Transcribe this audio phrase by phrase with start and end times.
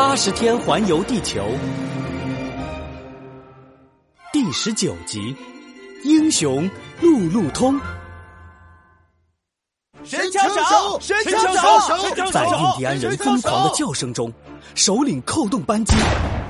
[0.00, 1.46] 八十天环游地球，
[4.32, 5.36] 第十九集：
[6.04, 6.68] 英雄
[7.02, 7.78] 路路通。
[10.02, 12.32] 神枪手，神枪手！
[12.32, 14.32] 在印第安人疯狂的叫声中，
[14.74, 15.94] 首领扣动扳机，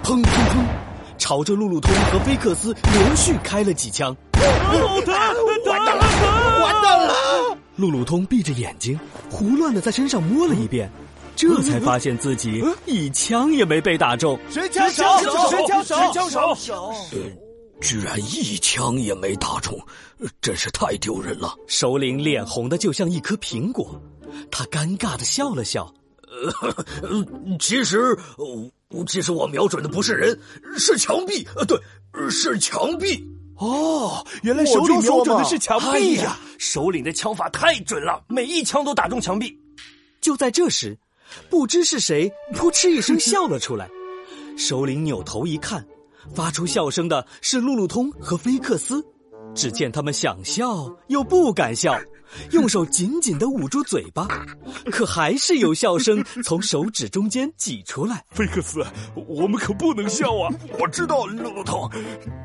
[0.05, 0.65] 砰砰砰，
[1.19, 4.17] 朝着路路通和菲克斯连续开了几枪。
[4.73, 6.05] 路路通，完蛋了，
[6.63, 7.15] 完蛋了！
[7.75, 8.99] 路路通闭着眼睛，
[9.29, 10.89] 胡乱的在身上摸了一遍，
[11.41, 14.39] 这才发现自己一枪也没被打中。
[14.51, 15.03] 神枪手，
[15.49, 16.93] 神枪手，神枪手！
[17.81, 19.81] 居然一枪也没打中，
[20.43, 21.57] 真是太丢人了。
[21.67, 23.99] 首领脸红的就像一颗苹果，
[24.51, 25.91] 他尴尬的笑了笑。
[26.29, 27.27] 呃，
[27.59, 28.15] 其实，
[29.07, 30.39] 其实我瞄准的不是人，
[30.77, 31.49] 是墙壁。
[31.57, 31.81] 呃，对，
[32.29, 33.27] 是墙壁。
[33.57, 36.39] 哦，原来首领瞄准的是墙壁呀！
[36.59, 39.59] 首领的枪法太准了，每一枪都打中墙壁。
[40.21, 40.99] 就在这时，
[41.49, 43.89] 不知是谁扑哧一声笑了出来。
[44.57, 45.85] 首领扭头一看。
[46.35, 49.03] 发出笑声的是路路通和菲克斯，
[49.55, 51.99] 只见他们想笑又不敢笑，
[52.51, 54.29] 用手紧紧的捂住嘴巴，
[54.93, 58.23] 可还是有笑声从手指中间挤出来。
[58.31, 58.85] 菲克斯，
[59.27, 60.53] 我们可不能笑啊！
[60.79, 61.91] 我知道路路通，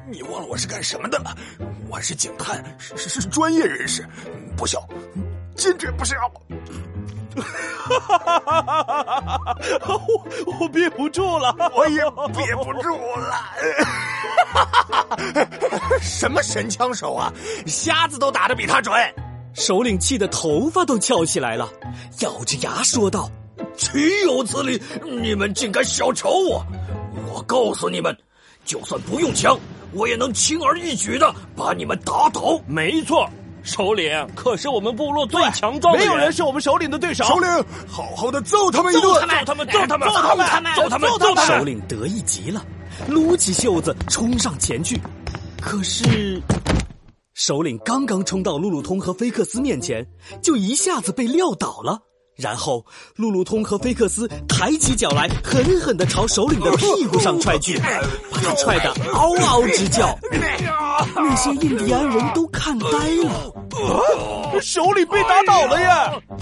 [0.09, 1.35] 你忘了我是干什么的了？
[1.89, 4.07] 我是警探，是是专业人士，
[4.55, 4.79] 不笑，
[5.55, 6.15] 坚决不笑。
[7.85, 9.55] 哈哈哈哈哈哈！
[9.87, 12.01] 我我憋不住了，我也
[12.33, 13.31] 憋不住了。
[14.53, 15.17] 哈哈哈
[16.01, 17.31] 什么神枪手啊，
[17.67, 18.93] 瞎子都打得比他准。
[19.53, 21.69] 首领气得头发都翘起来了，
[22.19, 23.29] 咬着牙说道
[23.77, 24.81] ：“岂有此理！
[25.03, 26.65] 你们竟敢小瞧我！
[27.31, 28.17] 我告诉你们，
[28.65, 29.57] 就算不用枪，
[29.93, 32.59] 我也能轻而易举的把你们打倒。
[32.67, 33.29] 没错。”
[33.65, 37.23] 首领可是我们部落最强壮的人，没有人是我们首领的对手。
[37.25, 37.49] 首领，
[37.89, 41.45] 好好的揍他们一顿，揍他们，揍他们，揍他们，揍他们，揍他们！
[41.47, 42.63] 首领得意极了，
[43.07, 45.01] 撸起袖子冲上前去。
[45.59, 46.39] 可是，
[47.33, 50.05] 首领刚刚冲到路路通和菲克斯面前，
[50.43, 51.97] 就一下子被撂倒了。
[52.37, 52.85] 然后，
[53.15, 57.79] 路路通和菲克斯抬起脚来，狠狠的朝首领的屁股上踹去，
[58.29, 60.15] 把他踹得嗷嗷直叫。
[61.15, 64.61] 那些印第安人都看呆了。
[64.61, 65.87] 首领被打倒了耶！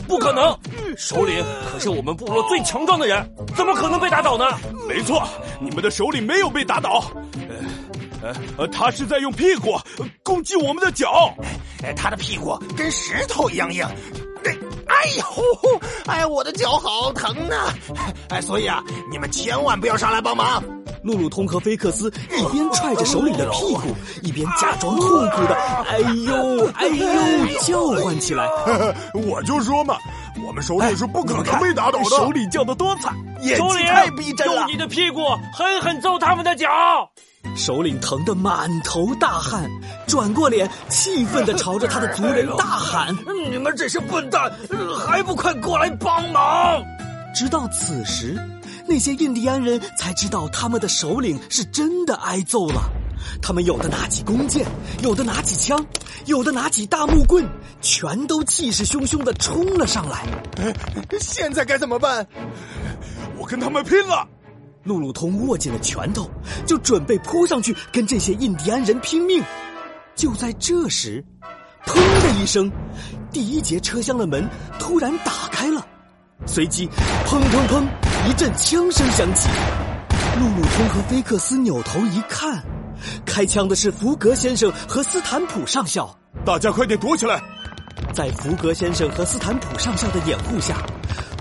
[0.07, 0.55] 不可能，
[0.95, 4.45] 首领可是我们部落最强壮的人，怎么可能被打倒呢？
[4.87, 5.23] 没错，
[5.59, 7.03] 你们的首领没有被打倒。
[8.21, 9.75] 呃，呃，他是在用屁股
[10.21, 11.33] 攻击我们的脚。
[11.95, 13.83] 他的屁股跟石头一样硬。
[14.87, 17.73] 哎呦，哎，我的脚好疼呐！
[18.29, 20.63] 哎，所以啊，你们千万不要上来帮忙。
[21.03, 25.55] 路路通和菲克斯一边踹着首领的屁股，一边假装痛苦的
[25.89, 27.05] “哎呦，哎呦”
[27.61, 28.47] 叫唤起来。
[29.13, 29.97] 我就说嘛，
[30.47, 32.05] 我们首领是不可能被打倒的。
[32.05, 34.61] 首领叫的多惨，演技太逼真了。
[34.61, 35.21] 用你的屁股
[35.53, 36.67] 狠狠揍他们的脚。
[37.55, 39.69] 首领疼得满头大汗，
[40.07, 43.13] 转过脸，气愤的朝着他的族人大喊
[43.51, 44.49] ：“你们这些笨蛋，
[45.05, 46.81] 还不快过来帮忙！”
[47.35, 48.39] 直到此时，
[48.93, 52.83] 那些印第安人才知道他们的首领是真的挨揍了。
[53.41, 54.67] 他们有的拿起弓箭，
[55.01, 55.83] 有的拿起枪，
[56.27, 57.43] 有的拿起大木棍，
[57.81, 60.27] 全都气势汹汹的冲了上来。
[61.19, 62.23] 现在该怎么办？
[63.35, 64.27] 我跟他们拼了！
[64.83, 66.29] 路路通握紧了拳头，
[66.67, 69.43] 就准备扑上去跟这些印第安人拼命。
[70.13, 71.25] 就在这时，
[71.87, 72.71] 砰的一声，
[73.31, 75.83] 第一节车厢的门突然打开了，
[76.45, 76.87] 随即
[77.25, 77.83] 砰砰砰
[78.27, 79.49] 一阵枪声响起。
[80.39, 82.63] 路路通和菲克斯扭头一看，
[83.25, 86.09] 开枪的是福格先生和斯坦普上校。
[86.45, 87.41] 大家快点躲起来！
[88.13, 90.77] 在福格先生和斯坦普上校的掩护下。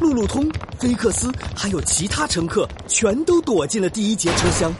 [0.01, 0.45] 路路通、
[0.79, 4.75] 菲克斯还有其他乘客全都躲进了第一节车厢。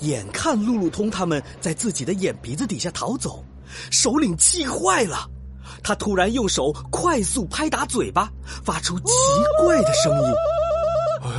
[0.00, 3.44] 眼看路路通他们在自己的眼皮子底下逃走，
[3.90, 5.28] 首领气坏了。
[5.82, 8.30] 他突然用手快速拍打嘴巴，
[8.64, 9.12] 发出奇
[9.64, 10.69] 怪的声音。
[11.22, 11.30] 哎，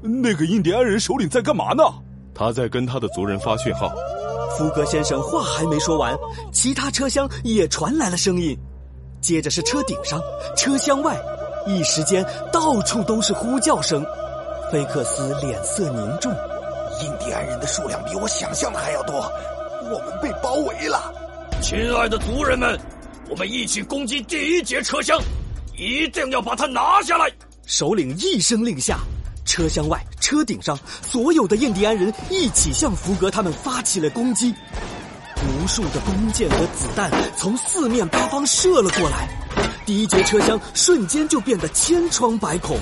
[0.00, 1.82] 那个印第安人首领在干嘛呢？
[2.34, 3.92] 他在跟他的族人发讯号。
[4.56, 6.16] 福格先生话还没说完，
[6.52, 8.56] 其他车厢也传来了声音。
[9.20, 10.20] 接着是车顶上、
[10.56, 11.16] 车厢外。
[11.66, 14.04] 一时间，到处都是呼叫声。
[14.72, 16.32] 菲克斯脸色凝重，
[17.02, 19.30] 印第安人的数量比我想象的还要多，
[19.82, 21.12] 我们被包围了。
[21.60, 22.78] 亲爱的族人们，
[23.28, 25.20] 我们一起攻击第一节车厢，
[25.76, 27.30] 一定要把它拿下来！
[27.66, 28.98] 首领一声令下，
[29.48, 34.54] 车厢外、车顶上所有的印第安人一起向福格他们发起了攻击。
[35.36, 39.26] 无数的弓箭和子弹从四面八方射了过来。
[39.86, 42.76] 第一节车厢瞬间就变得千疮百孔，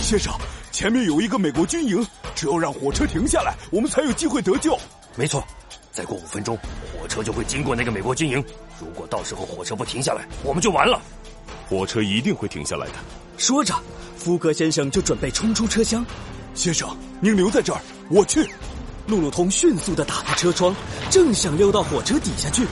[0.00, 0.32] 先生，
[0.70, 2.06] 前面有一个美国军营，
[2.36, 4.78] 只有让火车停下来，我们才有机会得救。
[5.16, 5.42] 没错，
[5.90, 6.56] 再过五分钟，
[6.92, 8.42] 火车就会经过那个美国军营。
[8.78, 11.02] 如果到时候火车不停下来，我们就完了。
[11.68, 12.94] 火车一定会停下来的。
[13.36, 13.74] 说着，
[14.16, 16.04] 福格先生就准备冲出车厢。
[16.54, 16.88] 先生，
[17.20, 18.48] 您留在这儿，我去。
[19.06, 20.74] 路路通迅速的打开车窗，
[21.10, 22.66] 正想溜到火车底下去。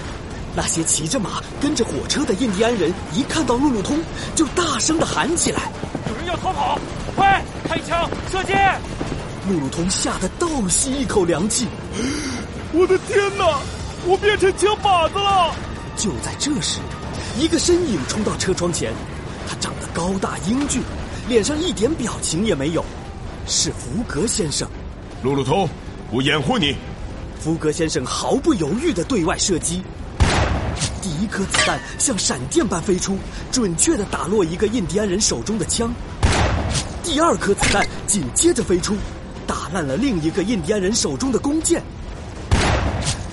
[0.55, 3.99] 那些骑着马跟着火车的印第安人一看到路路通，
[4.35, 5.71] 就大声的喊起来
[6.09, 6.79] ：“有人要逃跑！
[7.15, 8.53] 快开枪射击！”
[9.49, 11.67] 路路通吓得倒吸一口凉气
[12.73, 13.61] ：“我的天哪，
[14.07, 15.55] 我变成枪靶子了！”
[15.97, 16.81] 就在这时，
[17.39, 18.95] 一个身影冲到车窗前，
[19.47, 20.81] 他长得高大英俊，
[21.29, 22.83] 脸上一点表情也没有，
[23.47, 24.67] 是福格先生。
[25.23, 25.69] 路路通，
[26.11, 26.75] 我掩护你。
[27.39, 29.83] 福格先生毫不犹豫的对外射击。
[31.03, 33.19] 第一颗子弹像闪电般飞出，
[33.53, 35.93] 准确的打落一个印第安人手中的枪。
[37.03, 38.97] 第二颗子弹紧接着飞出，
[39.47, 41.83] 打烂了另一个印第安人手中的弓箭。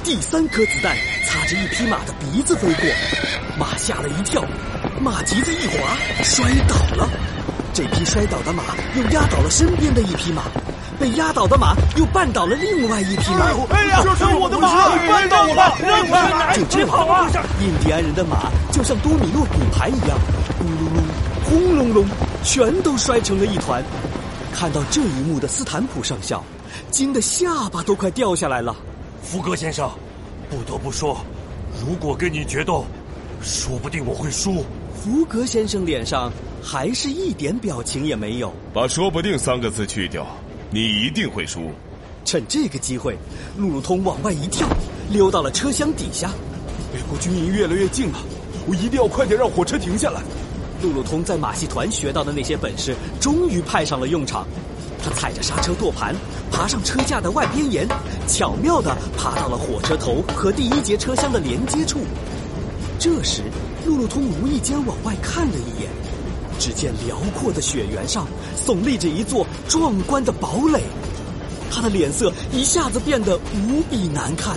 [0.04, 2.86] 第三颗子弹擦着一匹马的鼻子飞过，
[3.58, 4.44] 马吓了一跳，
[5.00, 7.10] 马蹄子一滑，摔倒了。
[7.74, 8.64] 这匹摔倒的马
[8.98, 10.44] 又压倒了身边的一匹马。
[11.00, 13.46] 被压倒的马又绊倒了另外一匹马。
[13.70, 16.54] 哎呀，这是我的马，绊倒我了！
[16.54, 20.18] 就这样，印第安人的马就像多米诺骨牌一样，
[20.60, 22.06] 咕噜噜、轰隆隆，
[22.44, 23.82] 全都摔成了一团。
[24.54, 26.44] 看到这一幕的斯坦普上校，
[26.92, 28.76] 惊得下巴都快掉下来了。
[29.24, 29.90] 福格先生，
[30.50, 31.18] 不得不说，
[31.80, 32.86] 如果跟你决斗，
[33.42, 34.64] 说不定我会输。
[34.94, 36.32] 福格先生脸上
[36.62, 38.54] 还是一点表情也没有。
[38.74, 40.28] 把“说不定”三个字去掉。
[40.70, 41.72] 你一定会输。
[42.26, 43.18] 趁这个机会，
[43.58, 44.68] 路路通往外一跳，
[45.10, 46.30] 溜到了车厢底下。
[46.94, 48.20] 美国军营越来越近了，
[48.68, 50.22] 我一定要快点让火车停下来。
[50.82, 54.46] 路路通在马戏团学到的那些本事，终于派上了用场。
[55.04, 56.16] 他踩着刹车舵盘，
[56.50, 57.86] 爬上车架的外边沿，
[58.28, 62.00] 巧妙地爬到了火车头和第一节车厢的连接处。
[62.98, 63.44] 这时，
[63.86, 65.90] 路路通无意间往外看了一眼。
[66.60, 70.82] 只见辽阔的雪原上耸立着一座壮观的堡垒，
[71.70, 74.56] 他的脸色一下子变得无比难看。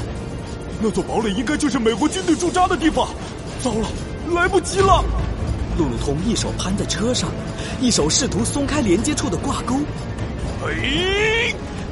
[0.80, 3.08] 那座堡垒应该就是美国军队驻扎的地方。
[3.64, 3.88] 糟了，
[4.32, 5.02] 来不及了！
[5.78, 7.30] 路路通一手攀在车上，
[7.80, 9.76] 一手试图松开连接处的挂钩。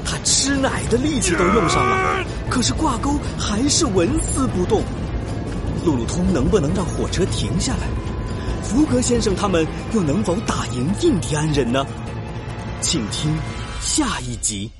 [0.04, 4.82] 他吃奶的力气都用上了，可是挂钩还是纹丝不动。
[5.84, 7.88] 路路通能不能让火车停下来？
[8.62, 11.84] 福格先生他们又能否打赢印第安人呢？
[12.80, 13.34] 请听
[13.80, 14.70] 下一集。